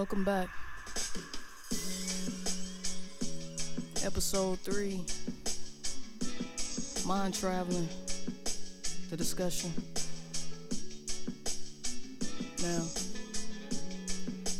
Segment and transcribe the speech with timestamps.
[0.00, 0.48] Welcome back.
[4.02, 5.04] Episode 3
[7.06, 7.86] Mind Traveling,
[9.10, 9.70] the discussion.
[12.62, 12.86] Now,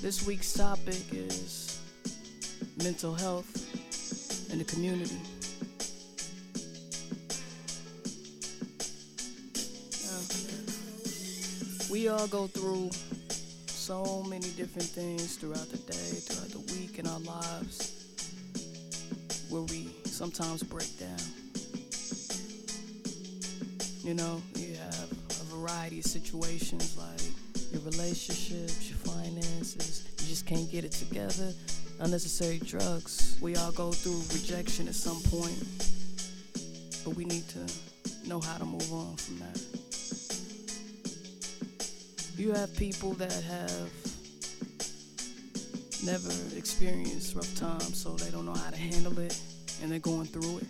[0.00, 1.80] this week's topic is
[2.80, 3.50] mental health
[4.52, 5.18] in the community.
[11.90, 12.90] We all go through
[13.84, 17.92] so many different things throughout the day, throughout the week in our lives
[19.50, 21.20] where we sometimes break down.
[24.00, 27.20] You know, you have a variety of situations like
[27.74, 31.52] your relationships, your finances, you just can't get it together,
[32.00, 33.36] unnecessary drugs.
[33.42, 35.62] We all go through rejection at some point,
[37.04, 37.66] but we need to
[38.26, 39.83] know how to move on from that.
[42.36, 43.90] You have people that have
[46.04, 49.40] never experienced rough times, so they don't know how to handle it,
[49.80, 50.66] and they're going through it.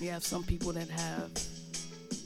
[0.00, 1.30] You have some people that have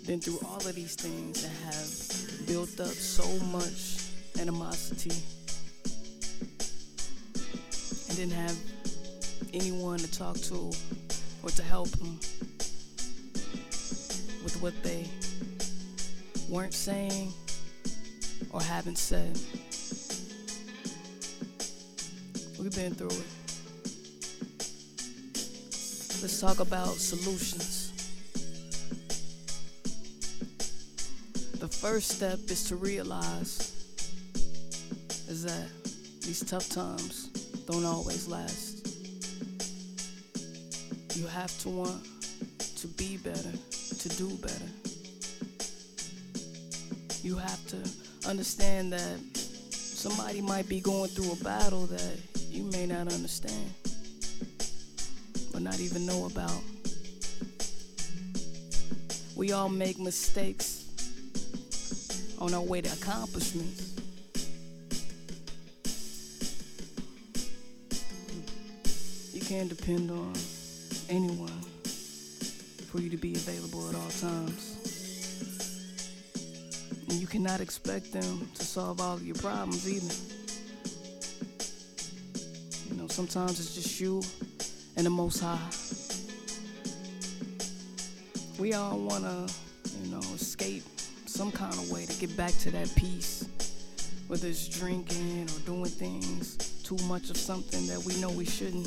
[0.07, 3.99] been through all of these things and have built up so much
[4.39, 5.17] animosity
[8.09, 8.57] and didn't have
[9.53, 10.71] anyone to talk to
[11.43, 12.21] or to help them
[14.45, 15.09] with what they
[16.49, 17.33] weren't saying
[18.51, 19.39] or haven't said.
[22.59, 23.27] We've been through it.
[26.23, 27.93] Let's talk about solutions.
[31.59, 33.73] The first step is to realize
[35.29, 35.69] is that
[36.23, 37.29] these tough times
[37.67, 38.87] don't always last.
[41.17, 42.07] You have to want
[42.77, 43.53] to be better,
[43.99, 44.94] to do better.
[47.25, 49.19] You have to understand that
[49.73, 52.19] somebody might be going through a battle that
[52.51, 53.73] you may not understand
[55.55, 56.61] or not even know about.
[59.35, 60.85] We all make mistakes
[62.39, 63.95] on our way to accomplishments.
[69.33, 70.35] You can't depend on
[71.09, 71.63] anyone
[72.93, 74.94] for you to be available at all times.
[77.15, 80.15] And you cannot expect them to solve all of your problems either.
[82.91, 84.21] You know, sometimes it's just you
[84.97, 85.71] and the Most High.
[88.59, 89.55] We all want to,
[90.01, 90.83] you know, escape
[91.27, 93.49] some kind of way to get back to that peace,
[94.27, 98.87] whether it's drinking or doing things too much of something that we know we shouldn't.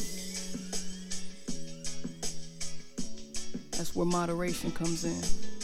[3.72, 5.57] That's where moderation comes in.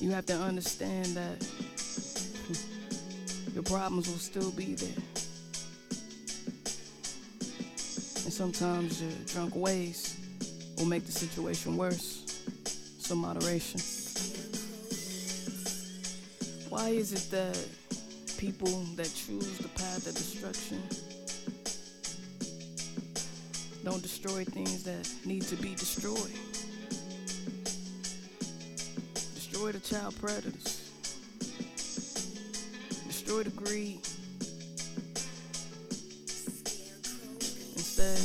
[0.00, 1.46] You have to understand that
[3.52, 5.02] your problems will still be there.
[8.24, 10.18] And sometimes your drunk ways
[10.78, 12.42] will make the situation worse.
[12.98, 13.80] So, moderation.
[16.70, 17.58] Why is it that
[18.38, 20.82] people that choose the path of destruction
[23.84, 26.49] don't destroy things that need to be destroyed?
[29.60, 30.90] Destroy the child predators,
[33.06, 34.00] destroy the greed.
[37.76, 38.18] Instead,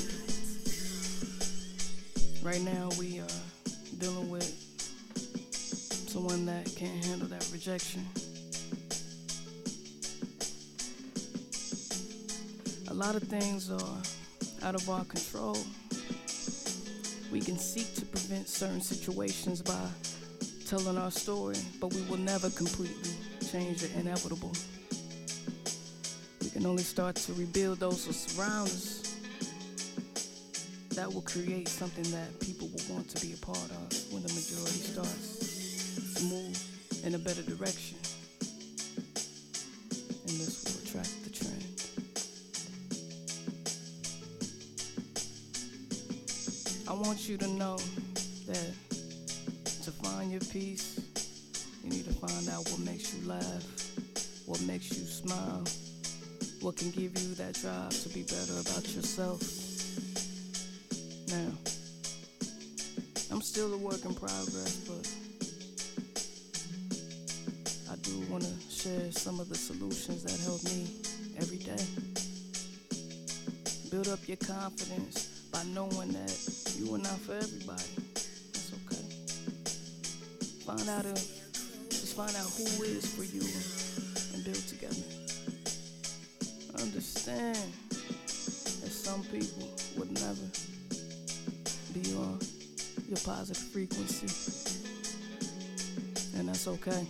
[2.41, 3.27] right now we are
[3.99, 4.47] dealing with
[6.07, 8.07] someone that can't handle that rejection.
[12.87, 13.97] A lot of things are
[14.63, 15.57] out of our control.
[17.29, 19.89] We can seek to prevent certain situations by
[20.65, 23.11] telling our story, but we will never completely
[23.51, 24.51] change the inevitable.
[26.41, 29.15] We can only start to rebuild those who surround us.
[30.95, 34.33] That will create something that people will want to be a part of when the
[34.33, 36.57] majority starts to move
[37.05, 37.97] in a better direction.
[40.27, 41.63] And this will attract the trend.
[46.87, 47.77] I want you to know
[48.47, 48.84] that
[50.05, 50.99] find your peace,
[51.83, 53.63] you need to find out what makes you laugh,
[54.45, 55.63] what makes you smile,
[56.61, 59.41] what can give you that drive to be better about yourself.
[61.29, 61.51] Now,
[63.31, 65.09] I'm still a work in progress, but
[67.91, 70.87] I do want to share some of the solutions that help me
[71.37, 71.83] every day.
[73.89, 76.31] Build up your confidence by knowing that
[76.77, 78.04] you are not for everybody.
[80.65, 83.43] Find out it's find out who is for you
[84.33, 84.95] and build together.
[86.81, 87.71] Understand
[88.25, 90.49] that some people would never
[91.93, 92.39] be on
[93.07, 94.25] your positive frequency,
[96.39, 97.05] and that's okay.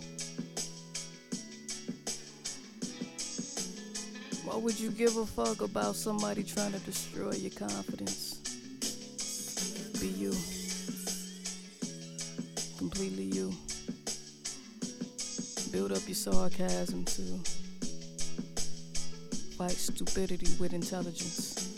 [4.44, 8.34] Why would you give a fuck about somebody trying to destroy your confidence?
[9.98, 10.32] Be you.
[12.78, 13.45] Completely you.
[15.76, 17.22] Build up your sarcasm to
[19.58, 21.68] fight stupidity with intelligence.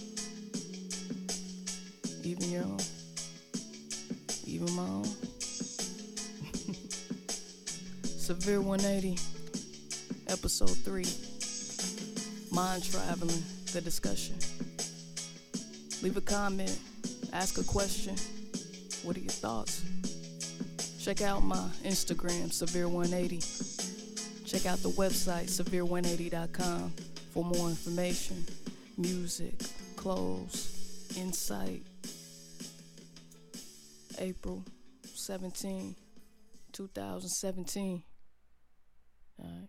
[2.23, 2.79] Even your own.
[4.47, 5.05] Even my own.
[8.05, 9.19] Severe 180,
[10.29, 11.05] episode 3
[12.53, 13.43] mind traveling,
[13.73, 14.37] the discussion.
[16.05, 16.79] Leave a comment,
[17.33, 18.15] ask a question.
[19.03, 19.83] What are your thoughts?
[21.01, 23.78] Check out my Instagram, Severe180.
[24.49, 26.91] Check out the website, Severe180.com
[27.35, 28.47] for more information,
[28.97, 29.53] music,
[29.95, 31.83] clothes, insight.
[34.19, 34.65] April
[35.05, 35.95] 17,
[36.73, 38.03] 2017.
[39.39, 39.69] All right.